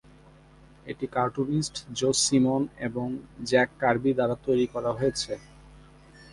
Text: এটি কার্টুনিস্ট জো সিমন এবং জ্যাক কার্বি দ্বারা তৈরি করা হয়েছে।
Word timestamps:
এটি 0.85 1.05
কার্টুনিস্ট 1.15 1.75
জো 1.97 2.09
সিমন 2.23 2.61
এবং 2.87 3.07
জ্যাক 3.49 3.69
কার্বি 3.81 4.11
দ্বারা 4.17 4.35
তৈরি 4.45 4.65
করা 4.73 4.91
হয়েছে। 4.97 5.33